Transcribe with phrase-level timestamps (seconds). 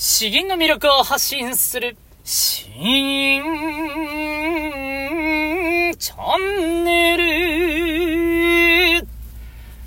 [0.00, 3.42] 詩吟の魅力を発信する、詩吟
[5.98, 7.16] チャンネ
[9.00, 9.08] ル。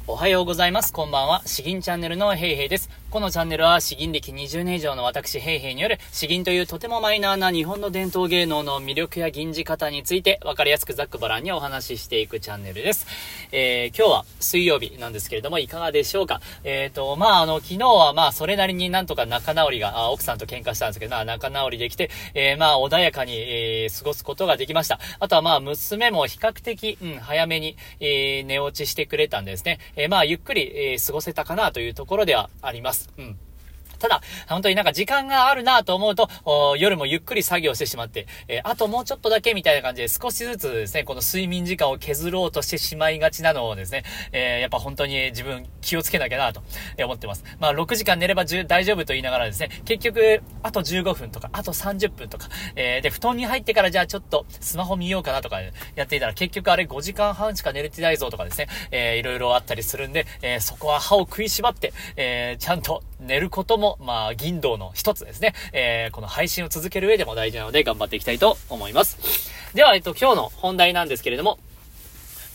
[0.08, 0.92] おはようございます。
[0.92, 1.42] こんばんは。
[1.46, 2.90] 詩吟チャンネルのヘイヘイです。
[3.12, 13.06] このチャンネルは詩吟歴20年以上の私、ヘイヘイによる詩吟というとてもマイナーな日本の伝統芸能の魅力や吟じ方について分かりやすくざっくばらんにお話ししていくチャンネルです。
[13.52, 16.40] えー、今日は水曜日なんですけれども、いかがでしょうか？
[16.64, 25.02] えっ、ー、と、まあ、あの、昨日はまあ、それなりになんとか仲直りが、あ奥さんと喧嘩したんですけど、まあ、仲直りできて、えー、まあ、穏やかに、えー、過ごすことができました。
[25.20, 29.80] あとはまあ、娘も比較的、うん、早めに、えー、寝落ちしてくれたんですね。
[29.98, 33.01] えー、まあ、ゆっくり、えー、過ごせたかなというところではあります。
[33.18, 33.40] うん。
[34.02, 36.28] ただ、本当になんか時間があるなと思うと、
[36.78, 46.64] 夜もゆっくり作業してしまって、えー、あともうちょっとだけみたいな感じで少しずつですね、この睡眠時間を削ろうとしてしまいがちなのをですね、えー、やっぱ本当に自分気をつけなきゃなと
[47.04, 47.44] 思ってます。
[47.60, 55.62] まあ6時間寝れば大丈夫と言いながらですね、結局、あと15分とか、あと30分とか、えー、で、布団に入ってからじゃあちょっとスマホ見ようかなとか
[55.96, 65.54] やっていたら結局あれ5時間半しか寝れてないぞとかですね、えー、いろいろあったりするんで、えー、そこは歯を食いしばって、えー、ちゃんと寝ることも、まあ、銀道の一つですね。
[65.74, 69.18] えー、この配信を続ける上でも大事なので頑張っていきたいと思います。
[69.74, 71.60] では、えっと、今日の本題なんですけれども、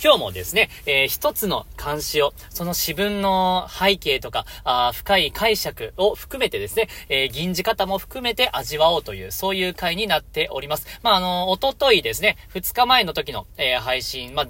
[0.03, 10.87] 今日もですね、えー、一つの監視を、その詩文の背景とか、あ深い解釈を含めてですね、えー、銀字方も含めて味わおうという、そういう回になっております。
[11.03, 14.47] まあ、あの、おとといですね、二日前の時の、えー、配信、ま、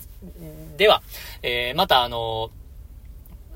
[0.76, 1.02] では、
[1.42, 2.50] えー、またあの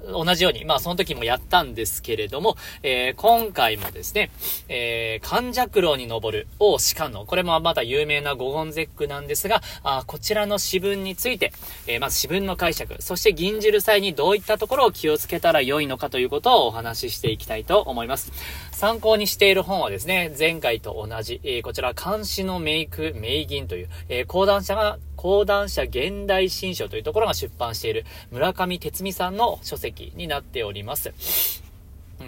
[0.07, 4.31] 同じように、まあその時もやったんですけれども、えー、今回もですね、
[4.69, 11.53] えー、関尺楼に登る王士官の、これもまた有名な五言絶句なんですが、あこちらの詩文について、
[11.87, 18.33] えー、まず詩文の解釈、そして吟じる際にどういったところを気をつけたら良いのかということをお話ししていきたいと思います。
[18.73, 31.13] 参考にしている本はですね、前回と同じ、えー、こちら漢詩の名句、名吟という、えー、講談社が講談社現代新書というところが出版している村上哲美さんの書籍になっております。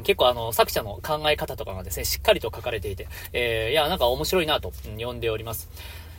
[0.03, 5.71] 結構あの、作者の考え方とかがですね、しっかりと書かれていて、えー、いや、なんか面白いなと、読んでおります。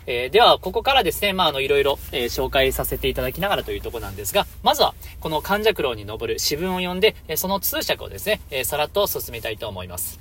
[0.07, 10.19] えー、では、ここからですね、まあ、あの、いろいろ、えー、紹介させていただきながらというとこなんですが、まずは、この関尺楼に登る詩文を読んで、えー、その通釈をですね、えさらっと進めたいと思います。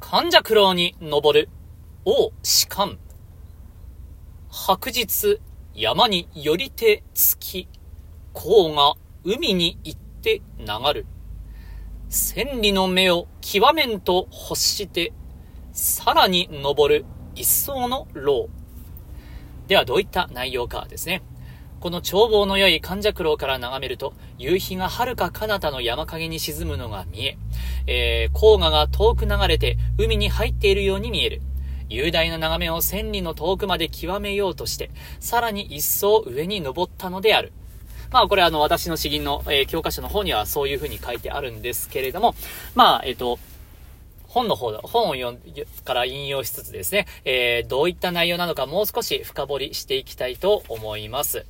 [0.00, 1.50] 関尺楼に登る、
[2.06, 2.98] 王士官。
[4.50, 5.40] 白日、
[5.74, 7.68] 山によりて月、
[8.32, 11.06] 甲が海に行って流る。
[12.08, 15.12] 千里の目を極めんと欲して、
[15.72, 17.04] さらに登る
[17.34, 18.48] 一層の牢。
[19.66, 21.22] ではどういった内容かですね。
[21.78, 27.38] この眺望の良い関尺楼から眺めると、夕日が遥か彼方の山陰に沈むのが見え、
[27.86, 31.42] えー、黄河が遠く流れて海に入っているように見える。
[31.88, 34.90] 雄大な眺めを千里の遠くまで極めようとして、
[35.20, 37.52] さらに一層上に登ったのである。
[38.10, 42.34] まあこれあの私の詩吟の、えー、教科書の方にはそういう風に書いてあるんですけれども、
[42.74, 43.38] まあえっ、ー、と、
[44.28, 45.38] 本の方、本を読ん
[45.84, 51.46] から引用しつつですね、えー、どういった内容なのかもう少し深掘りしていきたいと思います。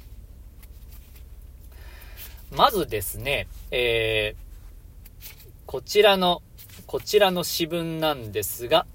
[2.50, 5.22] まずですね、えー、
[5.66, 6.42] こちらの、
[6.86, 8.86] こちらの詩文なんですが、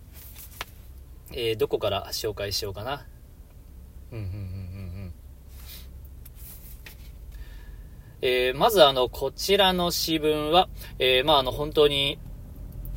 [1.33, 3.05] えー、どこから紹介しようかな。
[4.11, 4.29] うん、うん、うん、う
[5.07, 5.13] ん。
[8.21, 12.19] えー、まずあの、こちらの詩文は、えー、まああの、本当に、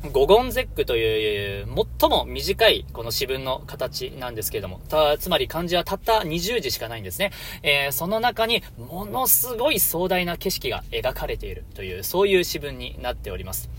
[0.03, 1.67] 五言絶句という、
[1.99, 7.31] 最も短いこの詩文の形なんですけれども、た、つまり漢字はたった20字しかないんですね。
[7.63, 13.69] えー、その中に、ものすごい壮大な景色が描かれているという、そういう詩文になっております。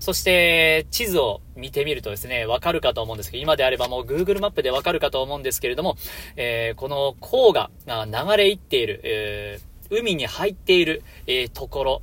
[0.00, 5.96] そして、地図を見てみるとですね、わかるかと思うんですけど、今であればもう Google マップでわかるかと思うんですけれども、
[6.36, 12.02] えー、この黄が流れ行っている、えー、海に入っている、え、ところ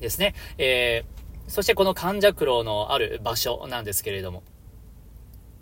[0.00, 0.34] ですね。
[0.58, 1.17] えー
[1.48, 4.42] そしてこの関尺楼のある場所なんですけれども、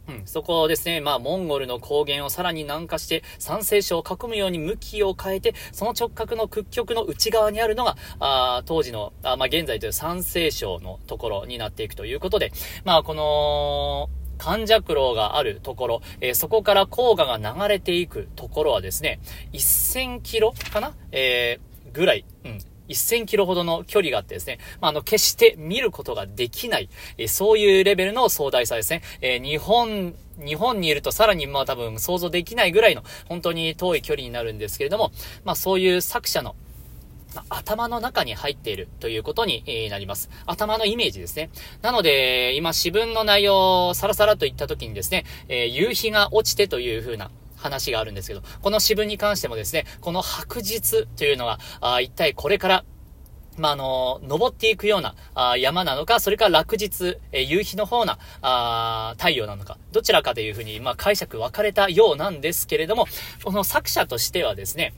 [0.09, 12.53] うん、そこをですね、まあ、モンゴルの高原をさらに南下して、山西省を囲むように向きを変えて、その直角の屈曲の内側にあるのが、あ当時の、あまあ、現在という山西省のところになっていくということで、
[12.85, 14.09] まあ、この、
[14.39, 19.19] 関尺楼があるところ、えー、そこから黄河が流れていくところはですね、
[19.53, 20.95] 1000キロかな？
[21.11, 26.89] えー、ぐらい、うん、1000キロほどの距離があってですね、まあ、あの、決して見ることができない、
[27.19, 29.03] えそういうレベルの壮大さですね。
[29.21, 35.13] えー、日本、日本にいるとさらにまあ多分想像できないぐらいの本当に遠い距離になるんですけれども、
[35.45, 36.55] まあそういう作者の
[37.49, 40.31] 頭の中に入っているということになります。
[40.47, 41.51] 頭のイメージですね。
[41.83, 52.85] なので、今、詩文の内容をさらさらと言った時にですね、えー、夕日が落ちてという風な話があるんですけど、この詩文に関してもですね、この白日というのは、あ一体これから
[53.59, 63.07] まあ、あの、登っていくようなあ山なのか、それから落日、え夕日の方なあ太陽なのか、どちらかというふうに、まあ、解釈分かれたようなんですけれども、
[63.45, 64.95] この作者としてはですね、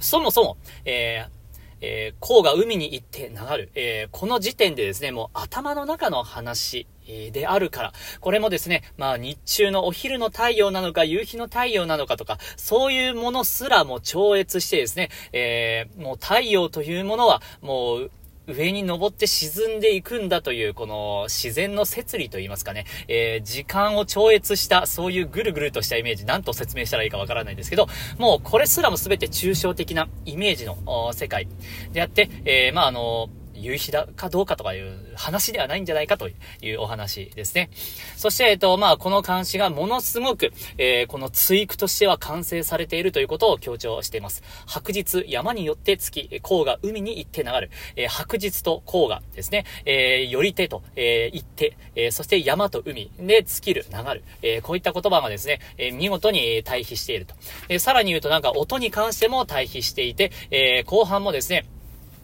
[0.00, 1.41] そもそも、えー
[1.82, 6.86] えー、甲が海に行って流る、えー、この時点でですね、もう頭の中の話、
[7.32, 7.92] であるから。
[8.20, 18.10] これもですね、まあ日中のお昼の太陽なのか夕日の太陽なのかとか、そういうものすらも超越してですね、えー、もう太陽というものはもう
[18.46, 27.86] 上に登って沈んでいくんだという、この自然の摂理といいますかね、えー、時間を超越した、そういうぐるぐるとしたイメージ、なんと説明したらいいかわからないんですけど、
[28.18, 31.46] もうこれすらも全て抽象的なイメージの世界。
[31.92, 33.28] であって、えー、まあ、あの
[33.62, 36.34] 夕日だかどうかとかいう話ではないんじゃないかとい
[36.74, 37.70] うお話ですね。
[38.16, 44.42] そして、えっと、まあ、この監視がものすごく、えー、この追句としては完成されているということを強調しています。
[44.66, 47.70] 白日、山によって月、黄が海に行って流る。
[47.96, 54.24] えー、白日と黄がですね、えー、より手と、えー、行って、え、そして山と海で尽きる、流る。
[54.42, 57.34] え、こういった言葉がですね、え、見事に対比していると。
[57.68, 61.66] え、さらに言うとなんか音に関しても対比していて、え、後半もですね、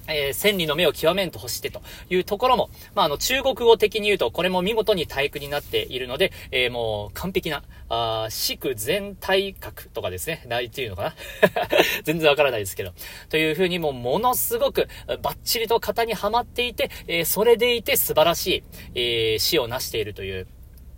[0.09, 11.15] えー、千里の目を極めんと欲してというところも、まあ、あの、中国語的に言うと、これも見事に体育になっているので、えー、もう、完璧な、あ四区全体格とかですね、ないっていうのかな
[12.05, 12.93] 全然わからないですけど。
[13.31, 18.63] というふうにもう、ものすごく、バッチリと型にはまっていて、えー、それでいて素晴らしい、
[18.95, 20.47] えー、詩を成しているという、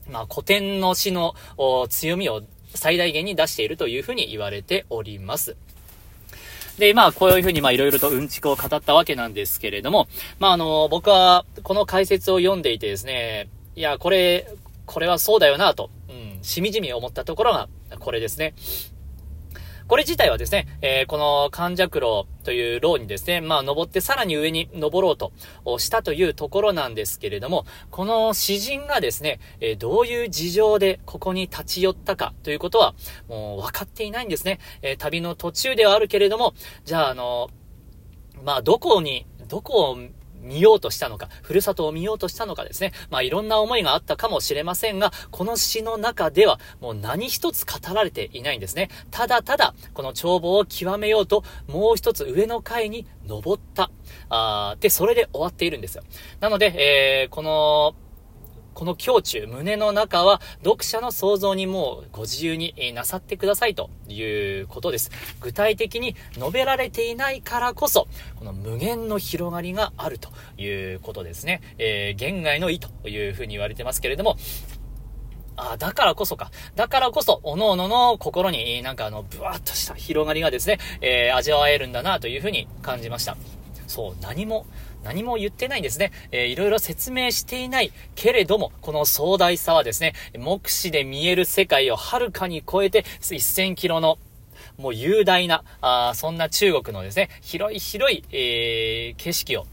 [0.08, 1.34] まあ、古典の詩の
[1.88, 2.42] 強みを
[2.74, 5.56] 最大限に出しているというふうに言われております。
[6.80, 10.08] で、まあ、こういうふうに、まあ、いろいろとうんちくを語ったわけなんですけれども、
[10.40, 14.48] まあ、あの、僕は、この解説を読んでいてですね、いや、これ、
[14.86, 17.68] これはそうだよなと、うん、しみじみ思ったところが、
[18.00, 18.54] これですね。
[19.90, 25.32] これ自体はですね、えー、この関弱楼という楼にですね、まあ登ってさらに上に登ろうと
[25.80, 32.94] したというところなんですけれども、この詩人がですね、えー、どういう事情でここに立ち寄ったかということは、
[33.28, 34.60] もう分かっていないんですね。
[34.82, 36.54] えー、旅の途中ではあるけれども、
[36.84, 37.50] じゃああの、
[38.44, 39.98] まあどこに、どこを
[40.42, 42.92] 見ようとしたのか、ふるさとを見ようとしたのかですね。
[43.10, 48.88] まあいろんな思いがあったかもしれませんが、この詩の中ではもう何一つ語られていないんですね。
[49.10, 53.90] ただただ、この眺望を極めようと、もう一つ上の階に登った。
[54.28, 56.02] あで、それで終わっているんですよ。
[56.40, 57.94] なので、えー、この、
[58.74, 64.22] この胸中、胸の中は、読者の想像にもうご自由になさってくださいとい
[64.60, 65.10] うことです。
[65.40, 71.60] 具体的に述べられていないからこそ、この無限の広がりがあるということですね。
[71.78, 74.36] えー、言外の意というふうに言われてますけれども、
[75.56, 76.50] あだからこそか。
[76.74, 83.36] だからこそ、各々のの心になんかあの、ブワーッとした広がりがですね、えー、味わえるんだなというふうに感じました。
[83.86, 84.66] そう、何も、
[85.02, 86.12] 何も言ってないんですね。
[86.30, 94.18] えー、いろいろ説明していないけれども、この壮大さはですね、目視で見える世界をはるかに超えて、1000キロの
[94.76, 99.66] もう雄大な、あそんな中国のですね、広い広い、えー、景色を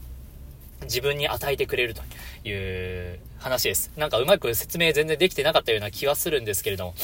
[0.82, 2.02] 自分に与えてくれると
[2.48, 3.90] いう話です。
[3.96, 6.94] なんかうまく説明全然できてなかったような気はするんですけれども、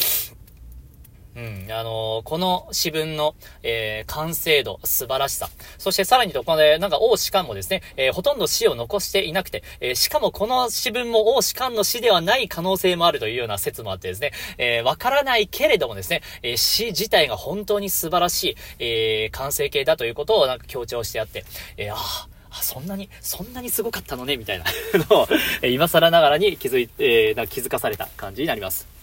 [1.37, 5.49] うん、あのー、この詩文の、えー、完成度、素晴らしさ。
[5.79, 21.45] そしてさらにと、この、なんか王士官もですね、えー、ほとんど詩を残していなくて、え、しかもこの詩文も王士官の詩ではない可能性もあるというような説もあってですね、え、わからないけれどもですね、えー、詩自体が本当に素晴らしい、え、完成形だということをなんか強調してあって、
[21.77, 24.65] え、ああ、そんなに、そんなにすごかったのね、みたいな
[25.11, 25.29] のを、
[25.67, 28.94] 今更ながらに気づいて、えー、気づかされた感じになります。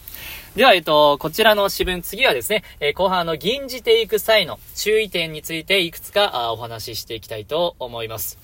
[0.56, 8.38] では、えっと、こちらの詩文、次はですね、えー、後半の吟じていく際の注意点についていくつかお話ししていきたいと思います。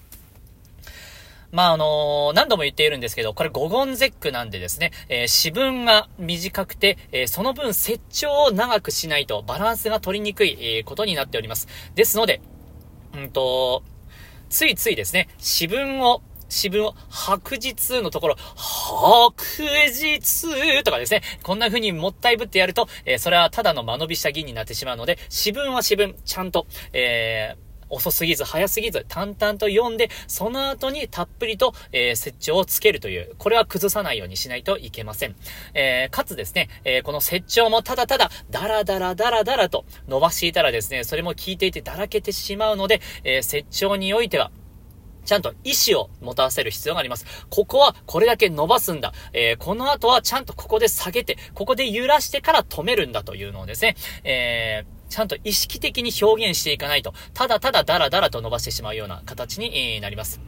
[1.52, 11.68] まあ、あのー、何度も言っているんですけど、これ五言絶句なんでですね、えー、詩文が短くて、えー、その分、折調を長くしないとバランスが取りにくい、えことになっております。
[11.96, 12.40] ですので、
[13.16, 13.84] うんと、
[14.50, 19.34] ついついですね、詩文を詩文を白日のところ、白
[19.88, 35.36] 日とかですね、こんな風にもったいぶってやると、えー、それはただの間延びした銀になってしまうので、詩文は詩文、ちゃんと、えー、遅すぎず早すぎず淡々と読んで、その後にたっぷりと、えー、設置をつけるという、これは崩さないようにしないといけません。
[35.74, 44.52] えー、かつですね、えー、この設置もただただ、ダラダラダラダラと伸ばしていたらですね、それも聞いていてだらけてしまうので、えー、設置においては、
[45.28, 47.26] ちゃんと意思を持たせる必要があります。
[47.50, 49.14] ここはこれだけ伸ばすんだ。
[49.34, 60.42] えー、この後はちゃんとここで下げて、ここで揺らしてから止めるんだというのをですね、えーちゃんと意識的に表現していかないと、ただただダラダラと伸ばしてしまうような形になります。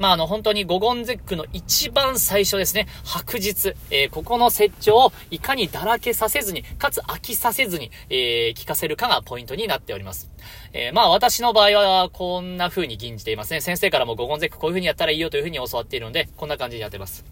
[0.00, 10.30] まあ、あの、本当にゴゴンゼックの一番最初ですね、白日、えー、ここの設置をいかにだらけさせずに、かつ飽きさせずに、えー、聞かせるかがポイントになっております。
[10.72, 13.60] えー、まあ、私の場合は、こんな風に吟じていますね。
[13.60, 17.22] 先生からもゴゴンゼックこういう風にやったらいいよという風に教わっているので、こんな感じにやってます。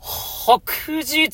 [0.00, 0.62] 白
[1.02, 1.28] 日、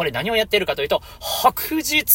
[0.00, 2.06] これ何をやっているかというと、白日、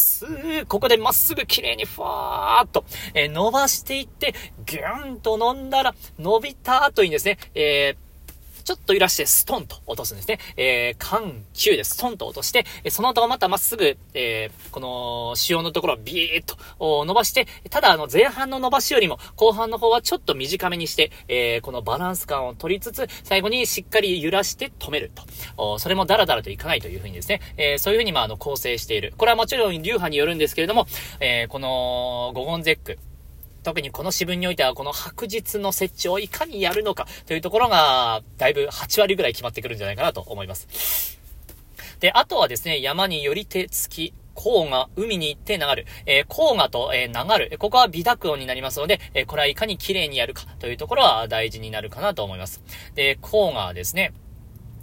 [0.67, 4.33] ここでまっすぐ綺麗にふわーっと、えー、伸ばしていって、
[4.65, 8.04] ぎゅーんと飲んだら、伸びた後にですね、えー
[8.65, 10.39] ちょっと揺らしてストンと落とすんですね。
[10.57, 25.11] えー、緩急でストンと落として、その後またまっすぐ、えー、この潮のところをビーッと伸ばして、ただあの前半の伸ばしよりも後半の方はちょっと短めにして、えー、このバランス感を取りつつ、最後にしっかり揺らして止める
[25.55, 25.79] と。
[25.79, 29.13] それもダラダラといかないというふうにですね、えー、そういうふうにまああの構成している。
[29.17, 30.87] これはもちろん流派によるんですけれども、
[31.19, 32.97] えー、このゴゴンゼック、
[33.65, 41.19] 特にこの詩文においては、この白日の設置をいかにやるのかというところが、だいぶ8割ぐらい決まってくるんじゃないかなと思います。
[41.99, 45.87] で、あとはですね、山により手つき、黄河、海に行って流る。
[46.05, 47.57] えー、黄河と、えー、流る。
[47.57, 52.61] ここは微濁音になりますので、えー、これはいかに綺麗にやるかというところは大事になるかなと思います。
[52.93, 54.13] で、黄河ですね。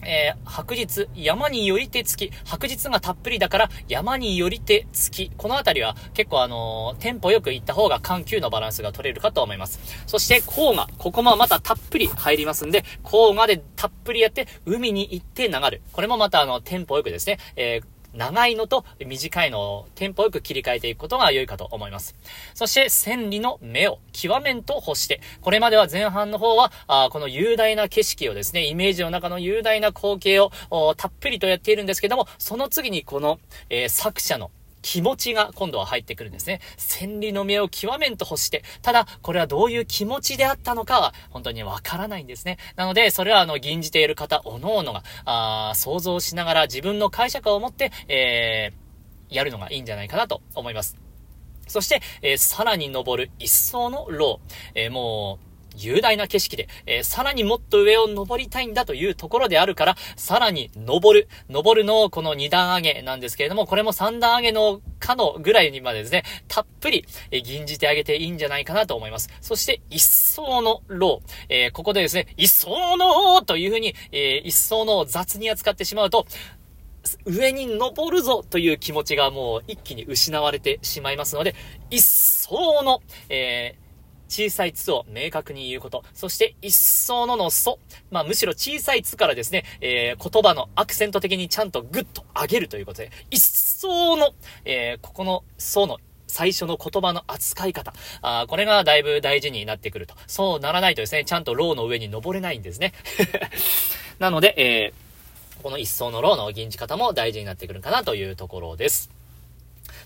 [0.05, 5.31] えー、白日、山によりて月、白日がたっぷりだから山によりて月。
[5.37, 9.81] このあたりは結構あのー、テンポよく行った方が緩急のバランスが取れるかと思います。
[10.07, 10.89] そして、黄河。
[10.99, 15.83] ここもまたたっぷり入りますんで、黄河でたっぷりやって、海に行って流る。
[15.93, 22.15] これもまたあの、テンポよくですね、えー長いのと短いのをテンポよく切り替えていくことが良いかと思います。
[22.55, 30.51] そして、千里の目を極めんと干して、これまでは前半の方は、あこの雄大な景色をですね、イメージの中の雄大な光景を
[30.97, 33.39] たっぷりとやっているんですけども、その次にこの、
[33.71, 34.51] えー、作者の
[34.83, 36.61] 気持ちが今度は入ってくるんですね。
[36.77, 42.59] 千里の目を極めんと欲して、ただ、これはどういう気持ちであったのかは、本当にわからないんですね。
[42.77, 50.97] なので、それはあの、吟じている方、おのおのが、あ想像しながら自分の解釈を持って、えー、やるのがいいんじゃないかなと思います。
[51.69, 54.53] そして、えー、さらに登る一層のロー。
[54.75, 61.29] えー、もう、雄大な景色で、えー、さらにもっと上を登りたいんだというところであるから、さらに登る。
[61.49, 69.29] 登るのこの二段上げなんですけれども、これも三段上げのかのぐらいにまでですね、たっぷり、えー、吟じてあげていいんじゃないかなと思います。
[69.41, 71.33] そして、一層のロー。
[71.49, 76.27] えー、ここでですね、一層のというふうに、えー、一層の雑に扱ってしまうと、
[77.25, 81.55] 上に登るぞという気持ちがもう一気に失われてしまいますので、
[81.91, 83.83] 一層の、えー、
[84.33, 86.05] 小さいつを明確に言うこと。
[86.15, 87.79] そして、一層ののそ。
[88.11, 94.33] まあ、むしろ小さいつからですね、えー、言葉のアクセント的にちゃんとグッと上げるということで、一層の、
[94.65, 95.99] えー、ここのその
[96.29, 97.93] 最初の言葉の扱い方。
[98.23, 100.15] あこれがだいぶ大事になってくると。
[100.27, 102.95] そうならないとですね、ちゃんとローの上に登れないんですね。
[104.19, 109.11] なので、えー、この一層のローの吟じ方も大事になってくるかなというところです。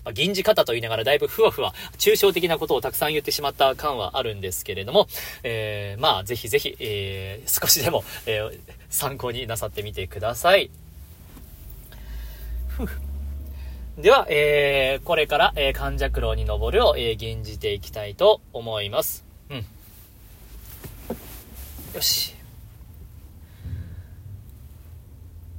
[0.07, 5.07] まあ、銀字方と言いながらだいぶふわふわ、抽象的なことをたくさん言ってしまった感はあるんですけれども、
[5.43, 8.57] えー、まあ、ぜひぜひ、えー、少しでも、えー、
[8.89, 10.71] 参考になさってみてください。
[13.97, 19.25] では、えー、これから、えー、関尺楼に登るを、えー、吟じていきたいと思います。
[19.49, 19.57] うん。
[21.95, 22.33] よし。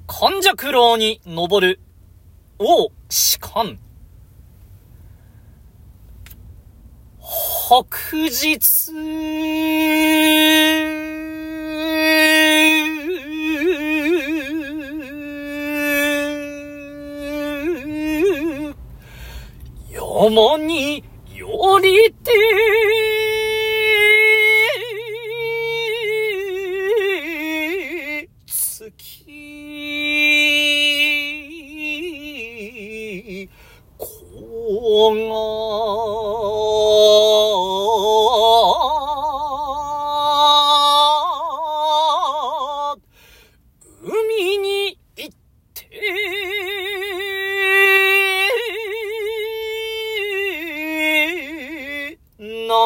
[0.07, 1.81] 関尺楼に登る、
[2.59, 3.79] 王、士官。
[7.69, 7.85] 北
[8.31, 8.59] 日。
[19.93, 21.05] 山に
[21.37, 22.78] よりて。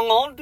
[0.02, 0.41] る。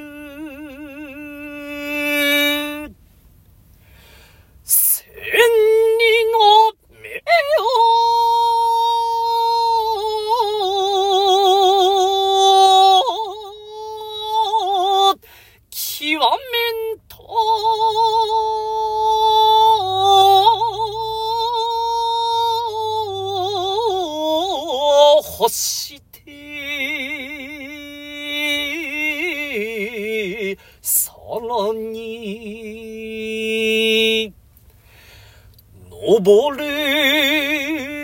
[31.01, 32.31] さらに
[35.89, 38.00] 登れ。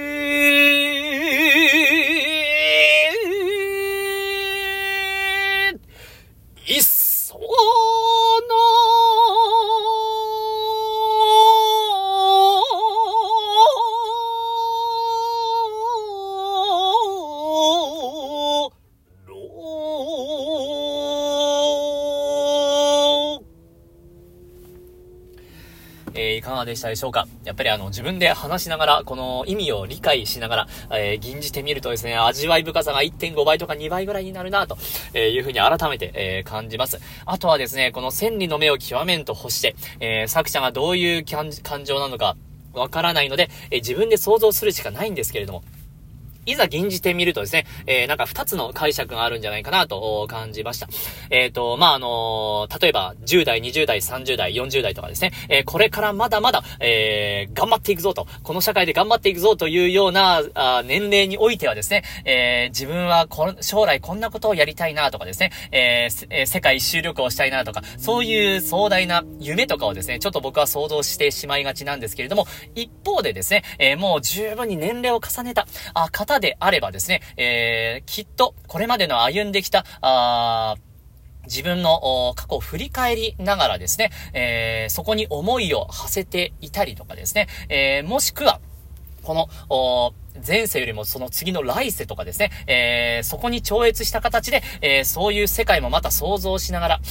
[26.57, 27.27] かがでしたでしょうか？
[27.45, 34.77] やっぱりあの、自分で話しながら、この意味を理解しながら、えー吟じてみるとですね、味わい深さが1.5倍とか2倍ぐらいになるなと、
[35.13, 36.99] えいうふうに改めて、えー感じます。
[37.25, 41.51] あとはですね、この千里の目を極めんと欲して、えー作者がどういう感
[41.85, 42.35] 情なのか、
[42.73, 45.63] わからないので、え自分で想像するしかないんですけれども、
[46.47, 50.87] いざ吟じてみるとですね、えー、なんか二つの解釈があるんじゃないかなと感じました。
[51.29, 80.75] えっ、と、まあ、あのー例えば、10代、20代、30代、40代とかですね、えーこれからまだまだ、えー頑張っていくぞと、この社会で頑張っていくぞというような、あ年齢においてはですね、えー自分はこ将来こんなことをやりたいなとかですね、ええ世界一周旅行をしたいなとか、そういう壮大な夢とかをですね、ちょっと僕は想像してしまいがちなんですけれども、一方でですね、えーもう十分に年齢を重ねた、あ、方であればですね、えーきっと、これまでの歩んできた、あ
[81.45, 88.59] 自分の過去を振り返りながらですね、えーそこに思いを馳せていたりとかですね、えーもしくは、
[89.23, 90.13] この、
[90.45, 97.01] 前世よりもその次の来世とかですね、えーそこに超越した形で、えそういう世界もまた想像しながら、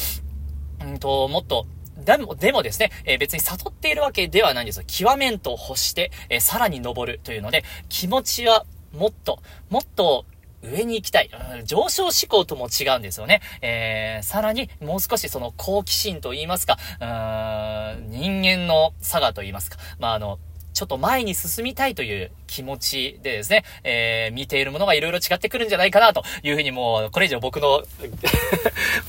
[0.85, 1.67] うんと、もっと、
[2.05, 4.85] でも、でもですね、え別に悟っているわけではないんですよ。
[4.87, 10.25] 極めんと欲して、えさらに登るというので、気持ちはもっと、もっと、
[10.63, 11.31] 上に行きたい。
[11.65, 13.41] 上昇志向とも違うんですよね。
[13.61, 20.39] えー、さらに、もう少しその好奇心と言いますか、うーん人間の差がと言いますか、まあ、あの、
[20.77, 27.83] ちょっと前に進みたいという気持ちでですね、えー、見ているものがいろいろ違ってくるんじゃないかなというふうにもう、これ以上僕の、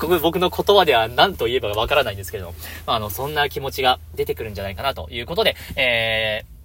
[0.22, 2.54] 僕の言葉では何と言えばわからないんですけれども、
[2.86, 6.57] まあ、あの、そんな気持ちが出てくるんじゃないかなということで、えー、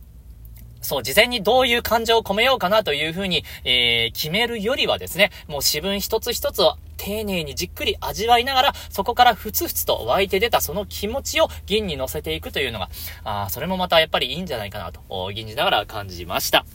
[0.84, 12.89] そう、事前にどういう感情を込めようかなというふうに、えー、決めるよりはですね、もう詩文一つ一つを丁寧にじっくり味わいながら、そこからふつふつと湧いて出たその気持ちを銀に乗せていくというのが、
[13.24, 16.65] あそれもまたやっぱりいいんじゃないかなと、お吟じながら感じました。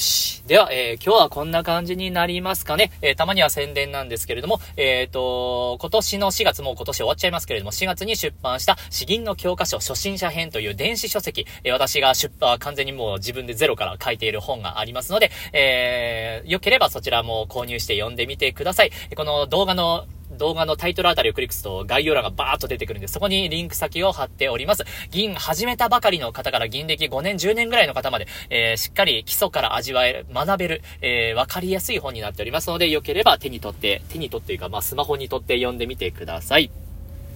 [0.00, 0.42] し。
[0.46, 2.90] では、えー今日はこんな感じになりますかね。
[3.02, 18.92] えーたまには宣伝なんですけれども、えっ、と、今年の4月、もう今年終わっちゃいますけれども、4月に出版した詩吟の教科書初心者編という電子書籍、え私が出版、完全にもう自分でゼロから書いている本がありますので、えー、よければそちらも購入して読んでみてください。
[19.14, 20.06] この動画の
[20.40, 24.84] 動画のタイトルあたりをクリックすると概要欄がバーッと出てくるんで、そこにリンク先を貼っております。
[25.10, 36.70] 銀始めたばかりの方から銀歴5年、10年ぐらいの方まで、えーしっかり基礎から味わえる、学べる、えーわかりやすい本になっておりますので、よければ手に取って、手に取っていうか、まあ、スマホに取って読んでみてください。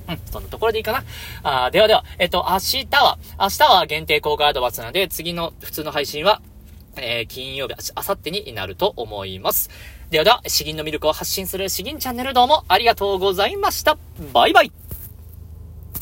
[0.08, 1.04] うん、そんなところでいいかな？
[1.66, 6.40] あではでは、えっと、明日は、明日は限定公開アドバンスなので、次の普通の配信は、
[6.96, 9.70] えー金曜日、あさってになると思います。
[10.14, 13.98] ではでは、詩吟の魅力を発信する詩吟チャンネルどうもありがとうございました。
[14.33, 14.70] バイバイ。